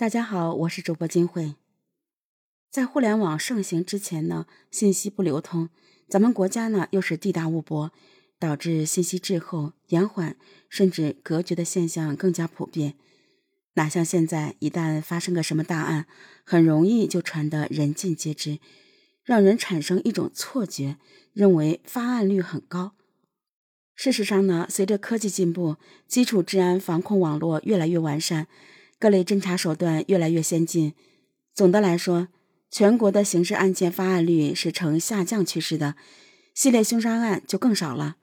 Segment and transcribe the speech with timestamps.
[0.00, 1.56] 大家好，我是主播金慧。
[2.70, 5.68] 在互联网盛行之前呢，信息不流通，
[6.08, 7.92] 咱们国家呢又是地大物博，
[8.38, 10.36] 导致信息滞后、延缓，
[10.70, 12.94] 甚至隔绝的现象更加普遍。
[13.74, 16.06] 哪像现在，一旦发生个什么大案，
[16.46, 18.58] 很容易就传得人尽皆知，
[19.22, 20.96] 让人产生一种错觉，
[21.34, 22.92] 认为发案率很高。
[23.94, 25.76] 事实上呢，随着科技进步，
[26.08, 28.46] 基础治安防控网络越来越完善，
[29.00, 30.92] 各类侦查手段越来越先进。
[31.52, 32.28] 总的来说，
[32.70, 35.96] 全国的刑事案件发案率是呈下降趋势的，
[36.54, 38.16] 系列凶杀案就更少了，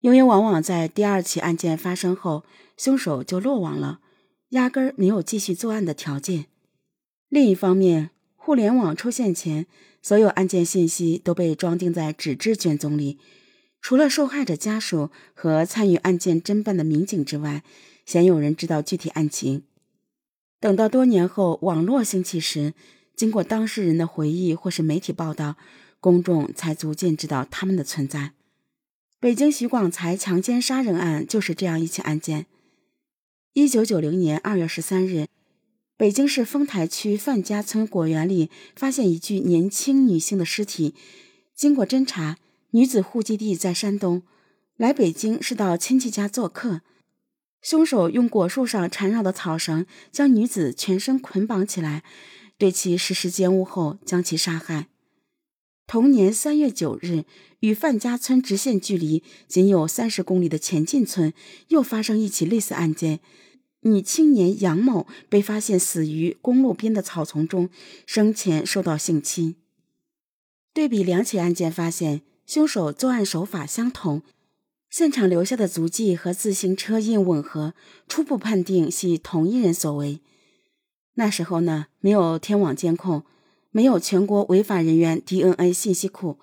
[0.00, 2.44] 因为往往在第二起案件发生后，
[2.76, 4.00] 凶手就落网了。
[4.50, 6.46] 压根儿没有继续作案的条件。
[7.28, 9.66] 另一方面，互联网出现前，
[10.00, 13.18] 所有案件信息都被装订在纸质卷宗里，
[13.80, 17.62] 除了受害者家属和参与案件侦办的民警之外，
[18.06, 19.62] 鲜有人知道具体案情。
[20.60, 22.74] 等到多年后网络兴起时，
[23.16, 25.56] 经过当事人的回忆或是媒体报道，
[26.00, 28.32] 公众才逐渐知道他们的存在。
[29.18, 32.44] 北京徐广才强奸杀人案就是这样一起案件。
[33.54, 35.28] 一九九零年二月十三日，
[35.96, 40.94] 北京市丰台区范家村果园里发现一具年轻女性的尸体。
[41.54, 42.38] 经过侦查，
[42.70, 44.22] 女子户籍地在山东，
[44.76, 46.82] 来北京是到亲戚家做客。
[47.62, 52.02] 凶手用果树上缠绕的草绳将女子全身捆绑起来，
[52.56, 54.88] 对其实施奸污后将其杀害。
[55.86, 57.24] 同年三月九日，
[57.60, 61.32] 与范家村直线距离仅有三十公里的前进村
[61.68, 63.20] 又发生一起类似案件。
[63.82, 67.70] 女青年杨某被发现死于公路边的草丛中，
[68.06, 69.56] 生前受到性侵。
[70.72, 74.22] 对比两起案件，发现凶手作案手法相同，
[74.90, 77.74] 现场留下的足迹和自行车印吻合，
[78.08, 80.20] 初步判定系同一人所为。
[81.14, 83.22] 那时候呢，没有天网监控，
[83.70, 86.40] 没有全国违法人员 DNA 信息库，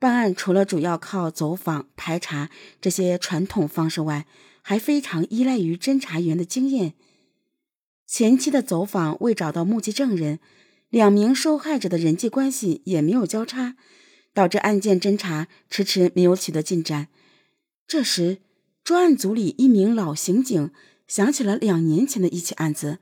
[0.00, 4.26] 办案除了主要靠走访、排查这些传统方式外，
[4.60, 6.94] 还非常依赖于侦查员的经验。
[8.08, 10.40] 前期的走访未找到目击证人，
[10.90, 13.76] 两名受害者的人际关系也没有交叉，
[14.34, 17.06] 导致案件侦查迟迟没有取得进展。
[17.88, 18.36] 这时，
[18.84, 20.70] 专案组里一名老刑警
[21.06, 22.98] 想起了两年前的一起案子：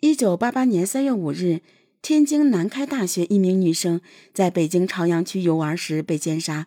[0.00, 1.60] 一九八八年三月五日，
[2.02, 4.00] 天津南开大学一名女生
[4.32, 6.66] 在北京朝阳区游玩时被奸杀。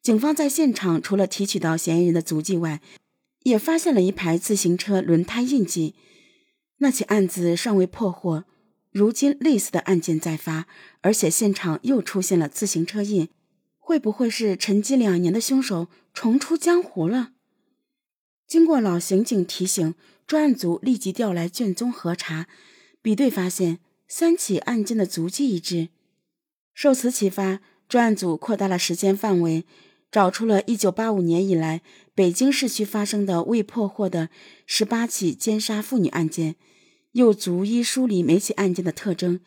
[0.00, 2.80] 警方在现场除了提取到嫌疑人的足迹外，
[3.42, 5.96] 也发现了一排自行车轮胎印记。
[6.78, 8.44] 那起案子尚未破获，
[8.92, 10.68] 如今类似的案件再发，
[11.00, 13.28] 而且现场又出现了自行车印，
[13.90, 17.32] 会不会是沉寂两年的凶手重出江湖了？
[18.46, 19.96] 经过老刑警提醒，
[20.28, 22.46] 专案组立即调来卷宗核查，
[23.02, 25.88] 比对发现三起案件的足迹一致。
[26.72, 29.64] 受此启发，专案组扩大了时间范围。
[30.12, 31.82] 找出了一九八五年以来
[32.14, 34.30] 北京市区发生的未破获的
[34.66, 36.54] 十八起奸杀妇女案件，
[37.10, 39.40] 又逐一梳理每起案件的特征，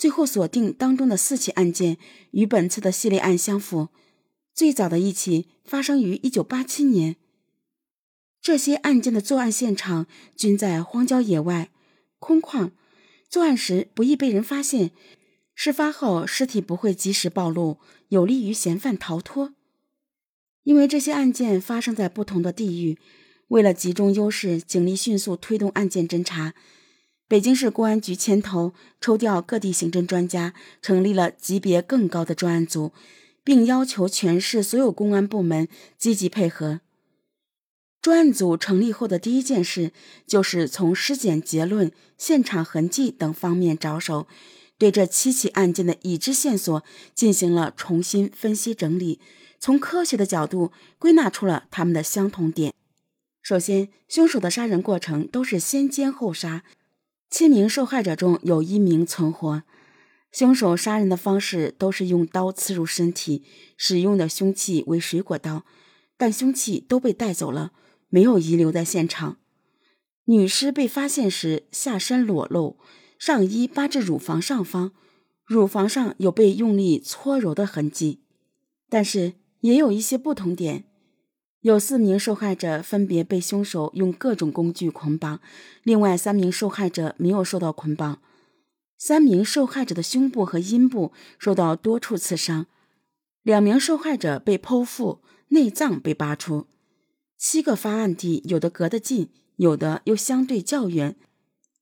[0.00, 1.98] 最后锁定当中的四起案件
[2.30, 3.88] 与本次的系列案相符。
[4.54, 7.16] 最早的一起发生于1987年。
[8.40, 11.70] 这些案件的作案现场均在荒郊野外、
[12.18, 12.70] 空旷，
[13.28, 14.92] 作案时不易被人发现，
[15.54, 17.76] 事发后尸体不会及时暴露，
[18.08, 19.52] 有利于嫌犯逃脱。
[20.62, 22.98] 因为这些案件发生在不同的地域，
[23.48, 26.54] 为了集中优势，警力迅速推动案件侦查，
[27.30, 30.52] 北京市公安局牵头抽调各地刑侦专家，
[30.82, 32.90] 成立了级别更高的专案组，
[33.44, 36.80] 并要求全市所有公安部门积极配合。
[38.02, 39.92] 专案组成立后的第一件事，
[40.26, 44.26] 就是从尸检结论、现场痕迹等方面着手，
[44.76, 46.82] 对这七起案件的已知线索
[47.14, 49.20] 进行了重新分析整理。
[49.60, 52.74] 从科学的角度归纳出了他们的相同点。
[53.40, 56.64] 首先，凶手的杀人过程都是先奸后杀，
[57.30, 59.62] 七名受害者中有一名存活。
[60.32, 63.44] 凶手杀人的方式都是用刀刺入身体，
[63.76, 65.64] 使用的凶器为水果刀，
[66.16, 67.72] 但凶器都被带走了，
[68.08, 69.38] 没有遗留在现场。
[70.26, 72.78] 女尸被发现时下身裸露，
[73.18, 74.92] 上衣扒至乳房上方，
[75.44, 78.20] 乳房上有被用力搓揉的痕迹，
[78.88, 79.34] 但是。
[79.60, 80.86] 也有一些不同点，
[81.62, 85.40] 有四名受害者分别被凶手用各种工具捆绑，
[85.82, 88.22] 另外三名受害者没有受到捆绑。
[88.96, 92.66] 三名受害者的胸部和阴部受到多处刺伤，
[93.42, 96.66] 两名受害者被剖腹，内脏被拔出。
[97.36, 101.16] 七个发案地有的隔得近，有的又相对较远，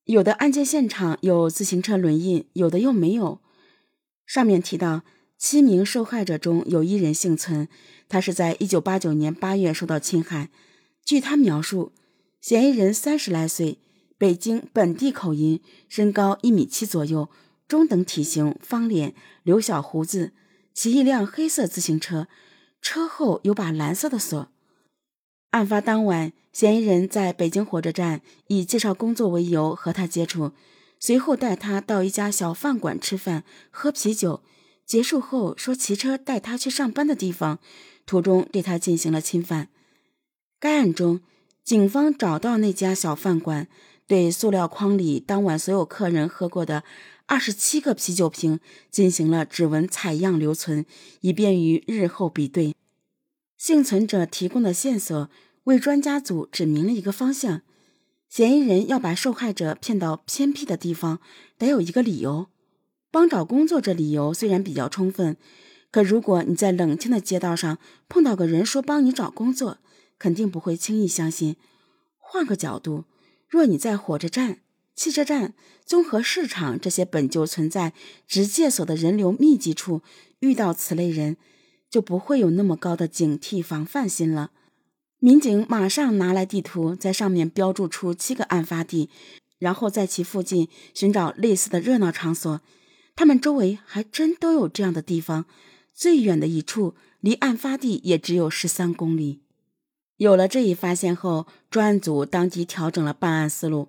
[0.04, 3.40] 有的案件现场有自行车轮印，有的又没有。
[4.26, 5.02] 上面提到
[5.38, 7.68] 七名受害者中有一人幸存，
[8.08, 10.50] 他是在一九八九年八月受到侵害。
[11.04, 11.92] 据他描述，
[12.40, 13.78] 嫌疑人三十来岁，
[14.18, 17.30] 北京本地口音，身高一米七左右，
[17.68, 19.14] 中等体型，方脸，
[19.44, 20.32] 留小胡子，
[20.74, 22.26] 骑一辆黑色自行车，
[22.82, 24.48] 车后有把蓝色的锁。
[25.50, 30.50] 案发当晚，嫌疑人在北京火车站以介绍工作为由和他接触，
[30.98, 34.42] 随后带他到一家小饭馆吃饭、喝啤酒。
[34.88, 37.58] 结束后说骑车带他去上班的地方，
[38.06, 39.68] 途中对他进行了侵犯。
[40.58, 41.20] 该案中，
[41.62, 43.68] 警方找到那家小饭馆，
[44.06, 46.84] 对塑料筐里当晚所有客人喝过的
[47.26, 50.86] 二十七个啤酒瓶进行了指纹采样留存，
[51.20, 52.74] 以便于日后比对。
[53.58, 55.28] 幸存者提供的线索
[55.64, 57.60] 为专家组指明了一个方向：
[58.30, 61.20] 嫌疑人要把受害者骗到偏僻的地方，
[61.58, 62.46] 得有一个理由。
[63.10, 65.36] 帮找工作这理由虽然比较充分，
[65.90, 67.78] 可如果你在冷清的街道上
[68.08, 69.78] 碰到个人说帮你找工作，
[70.18, 71.56] 肯定不会轻易相信。
[72.18, 73.04] 换个角度，
[73.48, 74.58] 若你在火车站、
[74.94, 75.54] 汽车站、
[75.86, 77.94] 综合市场这些本就存在
[78.26, 80.02] 直界所的人流密集处
[80.40, 81.38] 遇到此类人，
[81.88, 84.50] 就不会有那么高的警惕防范心了。
[85.18, 89.08] 民警马上拿来地图，在上面标注出七个案发地，
[89.58, 92.60] 然后在其附近寻找类似的热闹场所。
[93.18, 95.46] 他们周围还真都有这样的地方，
[95.92, 99.40] 最远的一处离案发地也只有十三公里。
[100.18, 103.88] 有了这一发现后，专案组当即调整了办案思路：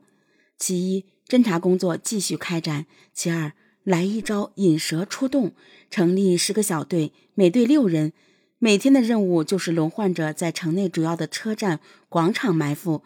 [0.58, 3.54] 其一，侦查工作继续开展；其二，
[3.84, 5.52] 来一招引蛇出洞，
[5.92, 8.14] 成立十个小队，每队六人，
[8.58, 11.80] 每天的任务就是轮换着在城内主要的车站、
[12.10, 13.04] 广场埋伏。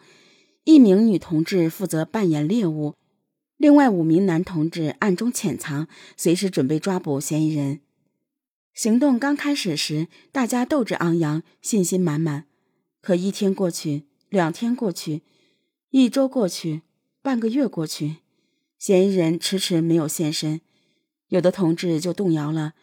[0.64, 2.94] 一名女同志负责扮演猎物，
[3.56, 7.80] 另外五名男同志暗中潜藏，随时准备抓捕嫌疑人。
[8.74, 12.46] 行动刚开始时，大家斗志昂扬，信心满满。
[13.00, 15.22] 可一天过去，两天过去，
[15.90, 16.82] 一周过去，
[17.22, 18.16] 半个月过去，
[18.78, 20.60] 嫌疑人迟迟没有现身，
[21.28, 22.74] 有的同志就动摇了，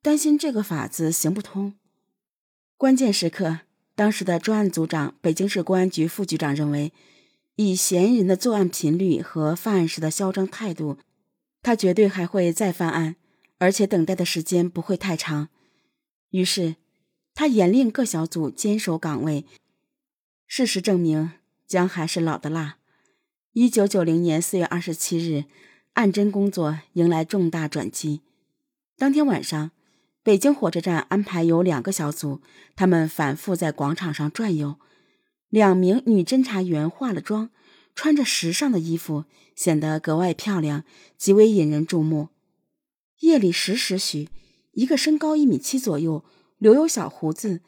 [0.00, 1.74] 担心这个法子行不通。
[2.76, 3.60] 关键时刻，
[3.96, 6.92] 当时的专案组长、北京市公安局副局长认为，
[7.62, 10.96] 以嫌疑人的作案频率和犯案时的嚣张态度，
[11.60, 13.16] 他绝对还会再犯案，
[13.58, 15.50] 而且等待的时间不会太长。
[16.30, 16.76] 于是，
[17.34, 19.44] 他严令各小组坚守岗位。
[20.46, 21.32] 事实证明，
[21.66, 22.78] 姜还是老的辣。
[23.52, 25.44] 一九九零年四月二十七日，
[25.92, 28.22] 案侦工作迎来重大转机。
[28.96, 29.70] 当天晚上，
[30.22, 32.40] 北京火车站安排有两个小组，
[32.74, 34.76] 他们反复在广场上转悠。
[35.50, 37.50] 两名女侦查员化了妆，
[37.94, 39.24] 穿着时尚的衣服，
[39.54, 40.84] 显得格外漂亮，
[41.18, 42.28] 极为引人注目。
[43.18, 44.30] 夜里十时许，
[44.72, 46.24] 一个身高一米七左右，
[46.58, 47.60] 留有小胡子。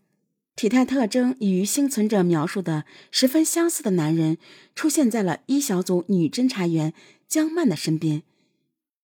[0.55, 4.39] 体态特征与幸存者描述的十分相似的男人
[4.75, 6.93] 出现在了一小组女侦查员
[7.27, 8.23] 江曼的身边。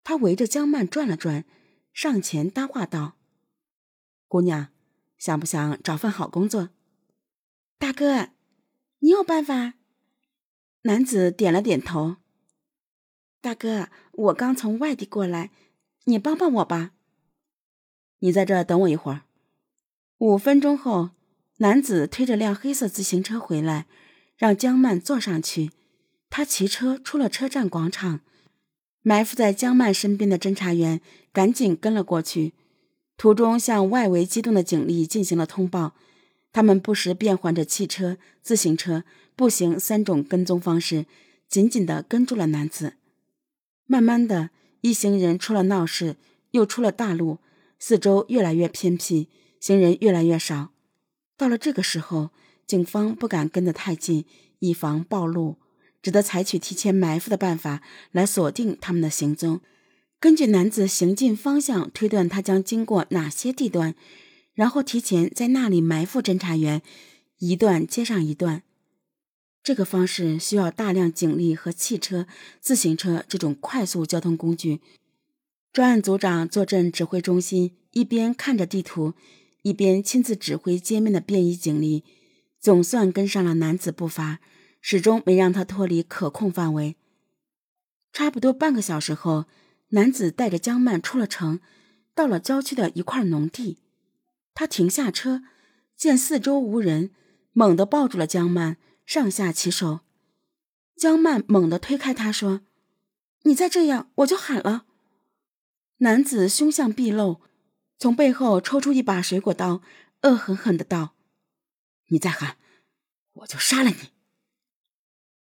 [0.04, 1.44] 他围着江曼转了转，
[1.92, 3.16] 上前搭话道
[4.28, 4.68] ：“姑娘，
[5.16, 6.70] 想不想找份好工作？”
[7.78, 8.30] 大哥，
[9.00, 9.74] 你有办法？
[10.82, 12.16] 男子点了点头。
[13.40, 15.50] 大哥，我刚从外地过来，
[16.04, 16.92] 你帮帮我吧。
[18.20, 19.22] 你在这等我一会儿。
[20.18, 21.10] 五分钟后。
[21.58, 23.86] 男子推着辆黑色自行车回来，
[24.36, 25.70] 让江曼坐上去。
[26.28, 28.20] 他骑车出了车站广场，
[29.00, 31.00] 埋伏在江曼身边的侦查员
[31.32, 32.52] 赶紧跟了过去，
[33.16, 35.94] 途中向外围机动的警力进行了通报。
[36.56, 39.04] 他们不时变换着汽车、自行车、
[39.36, 41.04] 步行三种跟踪方式，
[41.50, 42.94] 紧紧地跟住了男子。
[43.84, 44.48] 慢慢的，
[44.80, 46.16] 一行人出了闹市，
[46.52, 47.40] 又出了大路，
[47.78, 49.28] 四周越来越偏僻，
[49.60, 50.70] 行人越来越少。
[51.36, 52.30] 到了这个时候，
[52.66, 54.24] 警方不敢跟得太近，
[54.60, 55.56] 以防暴露，
[56.00, 57.82] 只得采取提前埋伏的办法
[58.12, 59.60] 来锁定他们的行踪。
[60.18, 63.94] 根据男子行进方向推断他将经过哪些地段，
[64.56, 66.82] 然后提前在那里埋伏侦查员，
[67.38, 68.64] 一段接上一段。
[69.62, 72.26] 这个方式需要大量警力和汽车、
[72.60, 74.80] 自行车这种快速交通工具。
[75.72, 79.14] 专案组长坐镇指挥中心，一边看着地图。
[79.62, 82.04] 一边亲自指挥街面的便衣警力，
[82.60, 84.38] 总算跟上了男子步伐，
[84.80, 86.94] 始终没让他脱离可控范围。
[88.12, 89.46] 差不多半个小时后，
[89.88, 91.58] 男子带着江曼出了城，
[92.14, 93.78] 到了郊区的一块农地。
[94.56, 95.42] 他停下车，
[95.96, 97.10] 见四周无人，
[97.52, 100.00] 猛地抱住了江曼，上下其手。
[100.96, 102.62] 江曼猛地推开他，说
[103.44, 104.86] ：“你再这样，我就喊了。
[105.98, 107.42] 男子凶相毕露，
[107.98, 109.82] 从背后抽出一把水果刀，
[110.22, 111.14] 恶狠狠的道
[112.08, 112.56] ：“你再喊，
[113.34, 114.08] 我就杀了你。”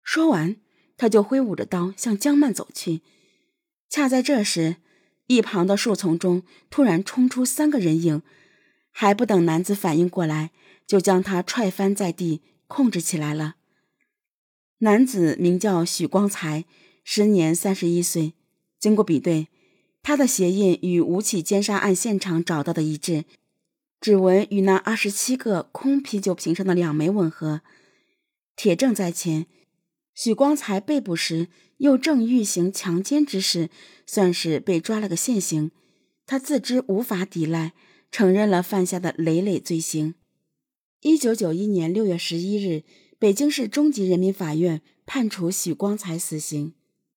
[0.03, 0.57] 说完，
[0.97, 3.03] 他就挥舞着刀向江曼走去。
[3.89, 4.79] 恰在这时，
[5.29, 8.23] 一旁的树丛中突然冲出三个人影，
[8.97, 10.53] 还不等男子反应过来，
[10.87, 13.57] 就将他踹翻在地，控制起来了。
[14.79, 16.65] 男子名叫许光才。
[17.03, 18.33] 时年三十一岁，
[18.79, 19.49] 经过比对，
[20.03, 23.25] 他的鞋印与吴起奸杀案现场找到的一致，
[24.01, 27.61] 指纹与那二十七个空啤酒瓶上的两枚吻合，
[28.57, 29.47] 铁证在前。
[30.15, 31.49] 许光才被捕时
[31.79, 33.69] 又正欲行强奸之事，
[34.07, 35.73] 算是被抓了个现行。
[36.25, 37.75] 他自知无法抵赖，
[38.15, 40.15] 承认了犯下的累累罪行。
[41.01, 42.85] 一九九一年六月十一日，
[43.19, 46.75] 北京市中级人民法院判处许光才死刑。